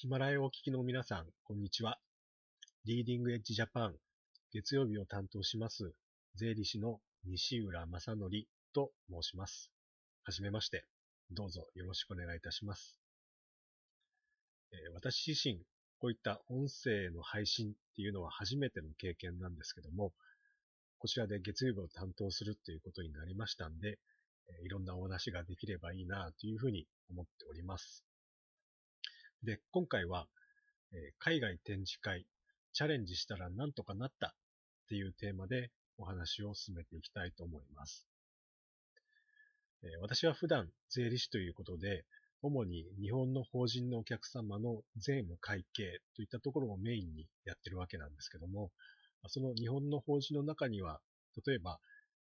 [0.00, 1.98] ヒマラヤをお聞きの皆さん、こんにちは。
[2.84, 3.96] リーディングエッジジャパン、
[4.52, 5.92] 月曜日を担当します、
[6.36, 8.30] 税理士の西浦正則
[8.72, 9.72] と申します。
[10.22, 10.84] はじめまして、
[11.32, 13.00] どうぞよろしくお願いいたします。
[14.70, 15.58] えー、私自身、
[15.98, 20.12] こういった音声の配信っていうのは初めての経験なんですけども、
[20.98, 23.98] こちらで月曜日を担当するっていうことになりましたんで、
[24.62, 28.07] いろんなお話ができればいいなというふうに思っております。
[29.44, 30.26] で、今回は、
[30.92, 32.26] えー、海外展示会、
[32.72, 34.30] チャレンジしたらなんとかなったっ
[34.88, 38.06] ていうテーマでお話を進めていきたいと思います。
[39.84, 42.04] えー、私は普段税理士ということで、
[42.42, 48.70] 主に日本の法人のお客様の税務会計といったところをメインにやってるわけなんですけども、
[49.28, 51.00] その日本の法人の中には、
[51.46, 51.78] 例えば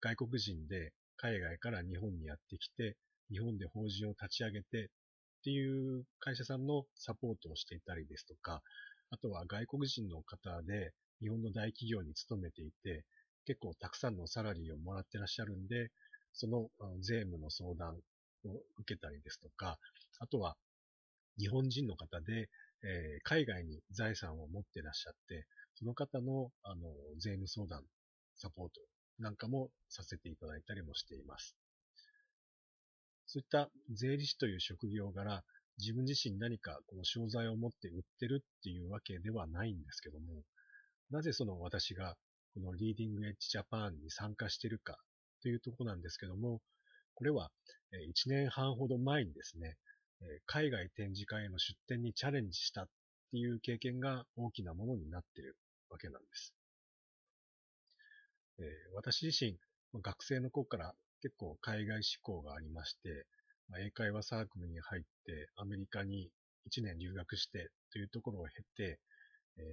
[0.00, 2.96] 外国人で海外から日本にやってきて、
[3.30, 4.90] 日本で法人を立ち上げて
[5.38, 8.62] っていう会社さんのサポートをしていたりですとか、
[9.10, 13.04] あとは外国人の方で日本の大企業に勤めていて、
[13.46, 15.90] 結構たくさんのサラリーをもらってらっしゃるんで、
[16.32, 16.68] その
[17.00, 19.78] 税務の相談を受けたりですとか、
[20.18, 20.56] あとは
[21.38, 22.48] 日本人の方で、
[22.82, 27.82] え、海外に財産を持ってらっしゃって、その方のあの税務相談、
[28.36, 28.80] サポート
[29.18, 31.56] なんかもさせていただいたりもしています。
[33.26, 35.44] そういった税理士という職業柄、
[35.78, 40.42] 自分自身何かこの商材を持って売ってるっていうわけではないんですけども、
[41.10, 42.16] なぜその私が
[42.54, 44.96] このリーディングエッジジャパンに参加してるか
[45.42, 46.60] というとこなんですけども、
[47.14, 47.50] これは
[47.92, 49.76] 1年半ほど前にですね、
[50.46, 52.88] 海外展示会への出展にチャレンジしたっ
[53.32, 55.56] ていう経験が大きなものになっている
[55.90, 56.54] わけなんです。
[58.94, 59.58] 私自身、
[60.00, 60.94] 学生の頃から
[61.26, 63.26] 結構海外志向がありまして、
[63.68, 66.30] ま、英会話サークルに入って、アメリカに
[66.70, 69.00] 1年留学してというところを経て、
[69.58, 69.64] えー、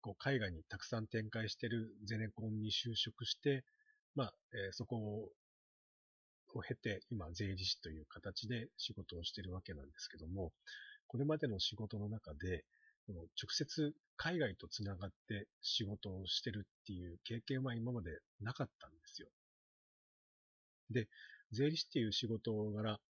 [0.00, 3.64] こう海外にたくさん展開しているゼネコンに就職して、
[4.14, 4.96] まあ、えー、そこ
[6.54, 10.52] を経て、今、税理士という形で仕事をしているわけなんですけども、
[11.08, 12.64] これまでの仕事の中で、
[13.08, 19.28] この直接海外とつながって仕事をしてるっていう経験は今までなかったんですよ。
[20.90, 21.08] で、
[21.52, 23.00] 税理士っていう仕事柄、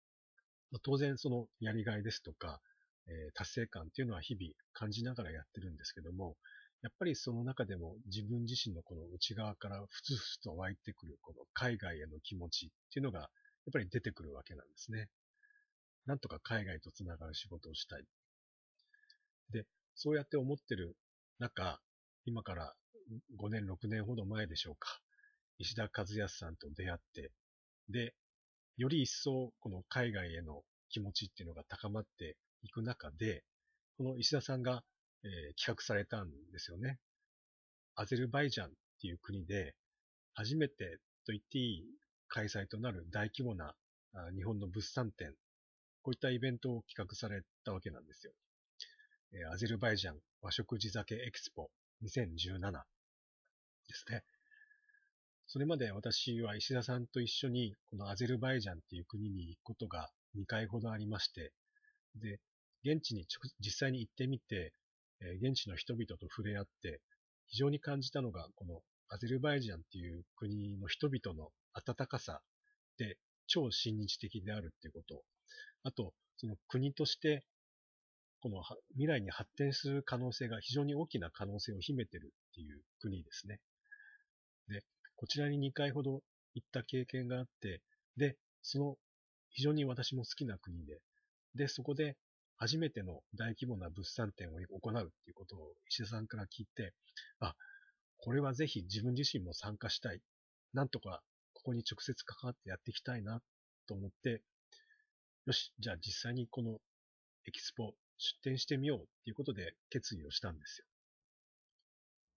[0.83, 2.61] 当然そのやりがいですとか、
[3.06, 6.37] えー、達成感っていうのは日々感じながらやってるんですけども、
[6.83, 13.28] やっぱりその中でも自分自身のこの内側からふつふつと湧いてくるこの海外への気持ちっていうのがやっ
[13.72, 15.09] ぱり出てくるわけなんですね。
[16.06, 18.05] なんとか海外とつながる仕事をしたい。
[19.50, 20.97] で、そうやって思ってる
[21.38, 21.81] 中、
[22.25, 22.75] 今から
[23.37, 25.00] 5年、6年ほど前でしょうか。
[25.59, 27.33] 石田和康さんと出会って、
[27.88, 28.15] で、
[28.76, 33.44] より一層この海外への気持ちっていうのが高まっていく中で、
[33.97, 34.84] この石田さんが、
[35.25, 36.99] えー、企画されたんですよね。
[37.97, 39.75] アゼルバイジャンっていう国で
[40.34, 41.84] 初めてと言っていい
[42.28, 43.75] 開催となる大規模な
[44.34, 45.34] 日本の物産展、
[46.03, 48.32] こういったイベントを企画されたわけなんですよ。
[49.53, 51.70] アゼルバイジャン和食地酒エキスポ
[52.03, 54.22] 2017ですね。
[55.51, 61.53] それまで私は石田さんと一緒にこのアゼルバイジャンっていう国に行くことが2回ほどありまして、
[62.17, 62.39] で、
[62.85, 63.27] 現地に
[63.59, 64.75] 実際に行ってみて、
[65.43, 67.01] 現地の人々と触れ合って、
[67.47, 72.43] 非常に感じたのが、このアゼルバイジャンっていう国の人々の温かさ
[72.99, 73.17] で
[73.47, 75.23] 超親日的であるっていうこと。
[75.83, 77.43] あと、その国として、
[78.43, 83.61] この未来に発展する可能性が非常に大きな可能性を秘めてるっていう国ですね。
[84.69, 84.85] で、
[85.19, 86.23] こちらに2回ほど
[86.55, 87.83] 行った経験があって、
[88.17, 88.97] で、その
[89.51, 91.01] 非常に私も好きな国で、
[91.56, 92.17] で、そこで
[92.56, 96.95] 初めての大規模な物産展を行うっていうことを石田さんから聞いて、
[97.41, 97.56] あ、
[98.19, 100.21] これはぜひ自分自身も参加したい。
[100.73, 101.21] なんとか
[101.53, 103.43] ここに直接関わってやっていきたいな
[103.89, 104.45] と思って、
[105.47, 106.79] よし、じゃあ実際にこの
[107.45, 110.85] エキスポ出展してみようっていうことで決意をしたんですよ。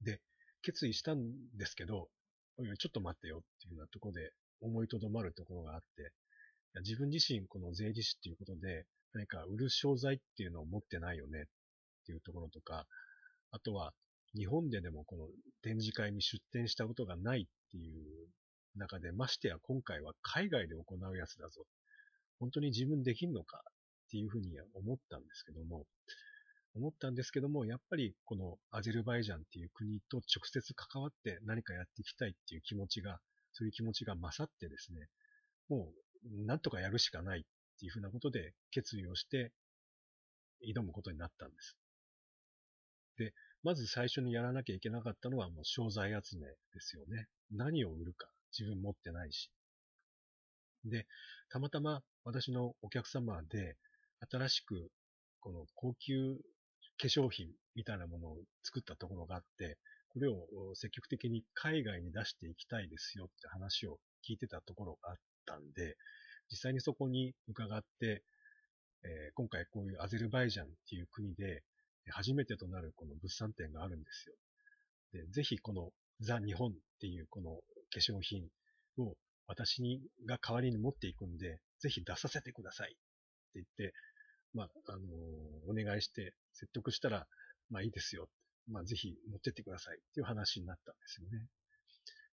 [0.02, 0.20] で、
[0.64, 1.22] 決意したん
[1.56, 2.10] ですけど、
[2.78, 4.32] ちょっと待ってよっていうようなところで
[4.62, 6.12] 思いとどまるところがあって、
[6.82, 11.44] 自分自身この税理士っていうことで何か売る商材っていうのを持ってないよねっ
[12.06, 12.86] ていうところとか、
[13.52, 13.94] あとは
[14.36, 15.28] 日本ででもこの
[15.62, 18.30] 展示会に出展したことがないっていう
[18.78, 21.66] 中で、ましてや今回は海外で行うやつだぞ。
[22.40, 25.86] 本当に自分できんのかっていうふうに思ったんですけども、
[26.76, 33.20] 思ったんですけども、やっぱりこのアゼルバイジャンっていう国と直接関わって何かやっていきたいっていう気持ちが、
[33.54, 35.10] そういう気持ちが勝ってですね、
[35.70, 35.92] も
[36.42, 37.44] うなんとかやるしかないっ
[37.80, 39.52] ていうふうなことで決意をして、
[40.64, 41.76] 挑むことになったんです。
[43.18, 43.34] で、
[43.64, 47.28] まず最初にやらなきゃいけなかったのはもう商材集めですよね。
[47.52, 48.28] 何を売るか
[48.58, 49.52] 自分持ってないし。
[50.86, 51.08] で、
[51.50, 53.78] たまたま私のお客様で
[54.32, 54.90] 新しく
[55.40, 56.38] この高級
[57.02, 59.78] 化粧品みたいなものを作ったところがあって、
[60.10, 60.46] これを
[60.76, 65.16] 積極的に海外に出していきたいですよって話を聞いてたところがあっ
[65.48, 65.96] たんで、
[66.52, 68.24] 実際にそこに伺って、
[69.04, 71.64] えー、今回こういうアゼルバイジャンっていう国で
[72.10, 74.36] 初めてとなるこの物産展があるんですよ。
[75.24, 75.90] で、ぜひこの
[76.20, 77.56] ザ・日本っていうこの
[77.92, 78.44] 化粧品
[78.98, 79.16] を
[79.48, 83.00] 私が代わりに持っていくんで、ぜひ出させてくださいって
[83.56, 83.94] 言って、
[84.54, 85.00] まあ、あの、
[85.70, 87.28] お願いして説得したら、
[87.70, 88.30] まあいいですよ。
[88.68, 91.48] まあぜひ持ってってくださいっていう話になったんですよね。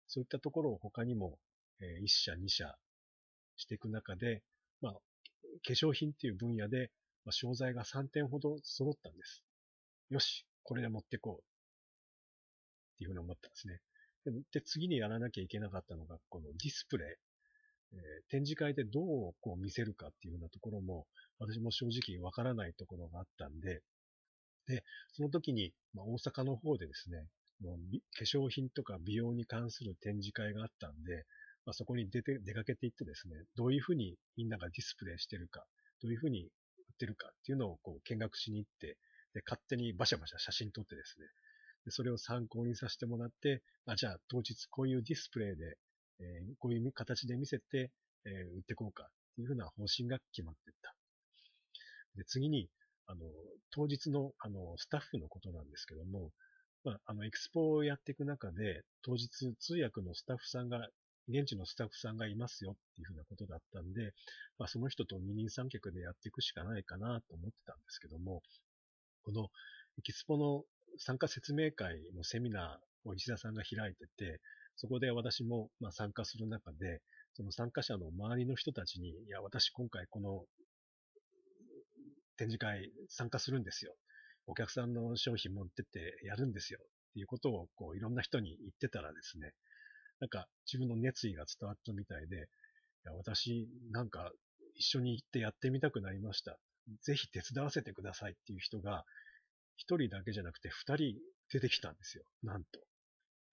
[0.06, 1.38] そういったところを他にも、
[1.80, 2.74] えー、1社2社
[3.56, 4.42] していく中で、
[4.80, 5.00] まあ、化
[5.72, 6.90] 粧品っていう分野で、
[7.24, 9.42] まあ、商材が3点ほど揃ったんです。
[10.10, 11.42] よし、これで持ってこう。
[11.42, 13.80] っていうふうに思ったんですね。
[14.52, 17.27] で、次にやらなきゃいけなかったのが、このディスプレイ。
[18.30, 21.06] 展示会でどうこう見せるかっていうようなところも、
[21.38, 23.82] 私も正直わからないところがあったんで、
[24.66, 27.26] で、その時に、まあ、大阪の方でですね、
[27.60, 27.78] もう
[28.16, 31.24] 化粧品とか美容に関する展示会があったんで、
[31.64, 35.64] まあ、そこに出て、出かけていってですね、どういうふうにみんながディスプレイしてるか、
[36.02, 36.50] どういうふうに売っ
[36.98, 38.96] てるかっていうのをこう見学しに行って、
[39.34, 41.26] で、勝手にバシャバシャ写真撮ってですね、
[41.84, 45.78] でそれを参考にさせてもらって、あ、じゃあ当日こういうディスプレイで、
[46.20, 47.90] えー、こういう形で見せて、
[48.24, 49.06] えー、売っていこうかっ
[49.36, 50.94] ていうふうな方針が決まっていった。
[52.16, 52.68] で、次に、
[53.06, 53.20] あの、
[53.70, 56.30] 当日の、あの、スタッフのことなんですけども、
[56.84, 60.88] まあ、あの、エクスポをやっていく中で、当日通訳のスタッフさんが、
[61.28, 64.14] 現地のスタッフさんがいますよっていうふうなことだったんで、
[64.58, 68.42] まあ、その人と二人三脚でやっていくしかないかなと思ってたんですけども、
[69.24, 69.48] この
[69.98, 70.64] エキスポの
[70.96, 74.40] 参加説明会のセミナーを石田さんが開いてて、
[74.78, 77.02] そこで私もまあ参加する中で、
[77.34, 80.44] その参加者の周りの人たちに、いや、私今回この
[82.36, 83.94] 展示会参加するんですよ。
[84.46, 86.78] お客さんの商品持ってってやるんですよ。
[86.80, 89.52] っていうことをこういろんな人に言ってたらですね、
[90.20, 92.40] なんか自分の熱意が伝わったみたいで、い
[93.04, 94.30] や私なんか
[94.76, 96.56] 一緒に行ってやってみたくなりました。
[97.02, 99.04] ぜひ手伝わせてくださいっていう人が
[99.76, 101.14] 一人だけじゃなくて二人
[101.52, 102.24] 出てきたんですよ。
[102.44, 102.80] なんと。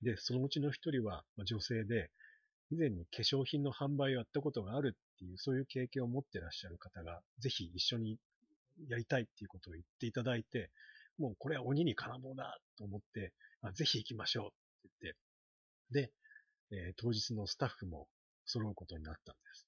[0.02, 2.12] で、そのうちの一人は女性で、
[2.72, 8.18] 以前に化粧品の販売をやったことがあるっていう、そういう経験を持ってらっしゃる方が、ぜひ一緒に
[8.88, 10.72] やりたいっていうことを言っていただいて、
[11.18, 15.20] もうこれは鬼に金棒だと思って、あぜひ行きましょうって言って、
[15.92, 16.12] で、
[16.72, 18.08] えー、当日のスタッフも
[18.46, 19.68] 揃うことになったんです。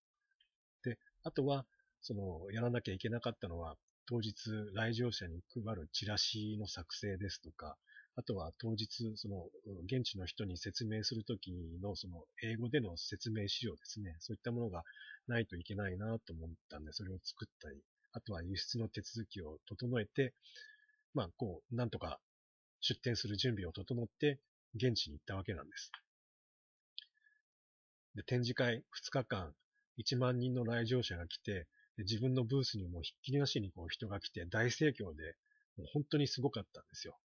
[0.84, 1.66] で、あとは、
[2.02, 3.76] その、やらなきゃいけなかったのは、
[4.08, 4.34] 当日
[4.74, 7.78] 来場者に配るチラシの作成ですとか、
[8.18, 9.46] あとは当日、その、
[9.86, 11.52] 現地の人に説明するとき
[11.84, 14.16] の、その、英語での説明資料ですね。
[14.20, 14.84] そういったものが
[15.28, 17.78] ないといけないなと思ったんで、それを作ったり、
[18.14, 20.34] あとは輸出の手続きを整えて、
[21.14, 22.20] まあ、こう、なんとか
[22.82, 24.40] 出店する準備を整って、
[24.74, 25.92] 現地に行ったわけなんです。
[28.16, 29.54] で展示会2日間、
[29.98, 31.68] 1万人の来場者が来て、
[32.00, 35.36] 自分のブースにもひっきりなしにこう人が来て大盛況で、
[35.78, 37.16] もう本当にすごかったんですよ。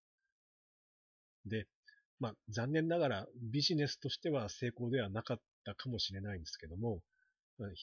[1.47, 1.67] で、
[2.21, 7.01] まあ残念ながらビジネスとしては成功ではなかったかもしれないんですけども、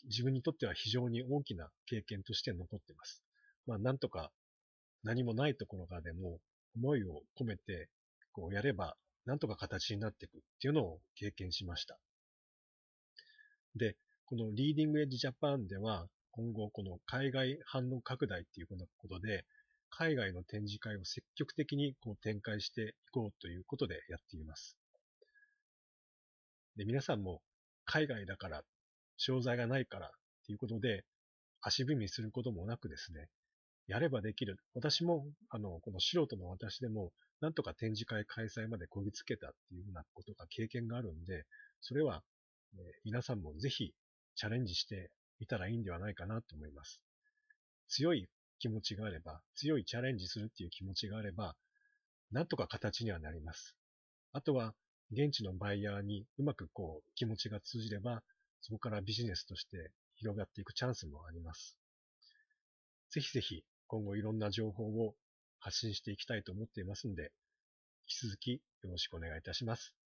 [0.06, 3.24] 自分にとっては非常に大きな経験として残っています。
[3.68, 4.32] まあ、なんとか
[5.04, 6.40] 何もないところからでも
[6.76, 7.90] 思いを込めて
[8.32, 11.98] こうやればなんとか形になっていくっていうのを経験しました。
[13.76, 19.46] で、このリーディングエッジジャパンでは今後この海外反応拡大っていうことで
[19.90, 24.78] 海外の展示会を積極的にこう展開していこうということでやっています。
[26.76, 27.42] で皆さんも
[27.86, 28.64] 海外だから
[29.20, 30.10] 商材がないからっ
[30.48, 31.04] ていうことで、
[31.62, 33.28] 足踏みすることもなくですね、
[33.88, 34.58] やればできる。
[34.74, 41.46] 私も、あの、この素人の私でも、なんとか展示会開催までこぎつけたっていうふうなことが経験があるんで、
[41.82, 42.24] それは、
[42.76, 43.94] え皆さんもぜひ
[44.36, 47.02] チャレンジしてみたらいいんではないかなと思います。
[47.90, 51.56] 強い気持ちがあれば、強いチャレンジするっていう気持ちがあれば、
[52.32, 53.76] なんとか形にはなります。
[54.34, 54.76] あとは、
[55.12, 58.22] 現地のバイヤーにうまくこう気持ちが通じれば、
[58.62, 61.78] そこからビジネスとして広がっていくチャンスもあります。
[63.10, 65.16] ぜひぜひ今後いろんな情報を
[65.58, 67.32] 発信していきたいと思っていますので、
[68.08, 68.52] 引き続き
[68.84, 69.99] よろしくお願いいたします。